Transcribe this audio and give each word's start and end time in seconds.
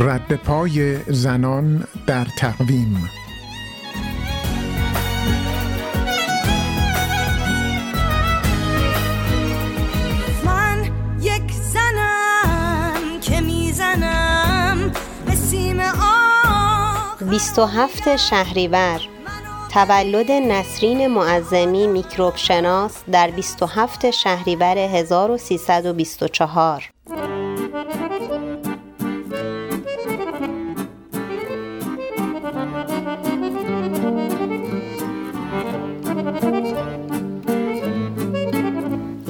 رد 0.00 0.34
پای 0.34 0.96
زنان 1.12 1.84
در 2.06 2.26
تقویم. 2.38 3.10
من 10.44 10.90
یک 11.20 11.52
زنم 11.52 13.20
که 13.20 13.40
می‌زنم 13.40 14.92
به 15.26 15.34
سیم 15.34 15.80
آق 15.80 17.22
27 17.30 18.16
شهریور. 18.16 19.00
تولد 19.72 20.30
نسرین 20.30 21.06
معظمی 21.06 21.86
میکروب 21.86 22.36
شناس 22.36 23.02
در 23.12 23.30
27 23.30 24.10
شهریور 24.10 24.78
1324 24.78 26.84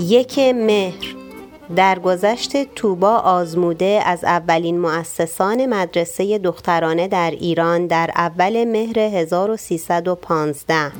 یک 0.08 0.38
مهر 0.38 1.14
در 1.76 1.98
گذشت 1.98 2.74
توبا 2.74 3.16
آزموده 3.16 4.02
از 4.06 4.24
اولین 4.24 4.80
مؤسسان 4.80 5.66
مدرسه 5.66 6.38
دخترانه 6.38 7.08
در 7.08 7.30
ایران 7.30 7.86
در 7.86 8.10
اول 8.16 8.64
مهر 8.64 8.98
1315 8.98 10.92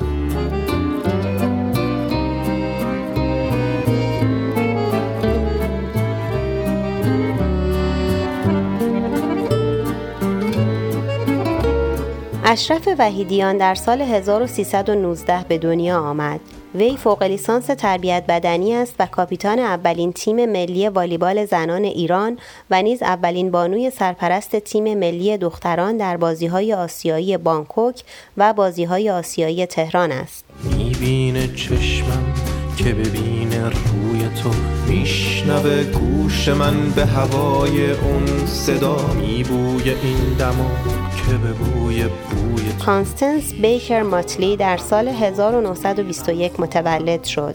اشرف 12.45 12.89
وحیدیان 12.99 13.57
در 13.57 13.75
سال 13.75 14.03
1319 14.03 15.45
به 15.49 15.59
دنیا 15.59 16.01
آمد. 16.01 16.41
وی 16.75 16.97
فوق 16.97 17.23
لیسانس 17.23 17.67
تربیت 17.67 18.25
بدنی 18.29 18.75
است 18.75 18.95
و 18.99 19.07
کاپیتان 19.07 19.59
اولین 19.59 20.13
تیم 20.13 20.53
ملی 20.53 20.89
والیبال 20.89 21.45
زنان 21.47 21.85
ایران 21.85 22.39
و 22.71 22.83
نیز 22.83 23.03
اولین 23.03 23.51
بانوی 23.51 23.91
سرپرست 23.91 24.57
تیم 24.57 24.99
ملی 24.99 25.37
دختران 25.37 25.97
در 25.97 26.17
بازی‌های 26.17 26.75
آسیایی 26.75 27.37
بانکوک 27.37 28.03
و 28.37 28.53
بازی‌های 28.53 29.11
آسیایی 29.11 29.67
تهران 29.67 30.13
است. 30.13 30.45
می‌بینه 30.77 31.49
چشمم 31.49 32.58
که 32.79 32.95
ببینه 32.95 33.69
روی 33.69 34.29
تو 34.43 34.51
میشنوه 34.89 35.85
گوش 35.85 36.49
من 36.49 36.91
به 36.91 37.07
هوای 37.07 37.91
اون 37.91 38.47
صدا 38.47 38.97
میبوی 39.15 39.91
این 39.91 40.35
دما 40.39 40.71
که 41.17 41.37
به 41.37 41.53
بوی 41.53 42.05
بوی 42.05 42.73
تو 42.79 42.85
کانستنس 42.85 43.55
بیکر 43.55 44.03
ماتلی 44.03 44.57
در 44.57 44.77
سال 44.77 45.09
1921 45.09 46.61
متولد 46.61 47.25
شد. 47.25 47.55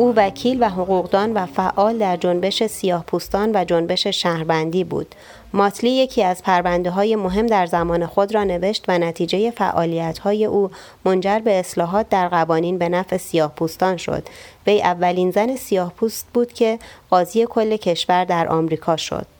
او 0.00 0.12
وکیل 0.16 0.58
و 0.60 0.68
حقوقدان 0.68 1.32
و 1.32 1.46
فعال 1.46 1.98
در 1.98 2.16
جنبش 2.16 2.66
سیاهپوستان 2.66 3.50
و 3.54 3.64
جنبش 3.64 4.06
شهروندی 4.06 4.84
بود. 4.84 5.14
ماتلی 5.52 5.90
یکی 5.90 6.22
از 6.22 6.42
پرونده 6.42 6.90
های 6.90 7.16
مهم 7.16 7.46
در 7.46 7.66
زمان 7.66 8.06
خود 8.06 8.34
را 8.34 8.44
نوشت 8.44 8.84
و 8.88 8.98
نتیجه 8.98 9.50
فعالیت 9.50 10.18
های 10.18 10.44
او 10.44 10.70
منجر 11.04 11.38
به 11.38 11.58
اصلاحات 11.58 12.08
در 12.08 12.28
قوانین 12.28 12.78
به 12.78 12.88
نفع 12.88 13.16
سیاهپوستان 13.16 13.96
شد. 13.96 14.22
وی 14.66 14.82
اولین 14.82 15.30
زن 15.30 15.56
سیاهپوست 15.56 16.26
بود 16.34 16.52
که 16.52 16.78
قاضی 17.10 17.46
کل 17.46 17.76
کشور 17.76 18.24
در 18.24 18.48
آمریکا 18.48 18.96
شد. 18.96 19.37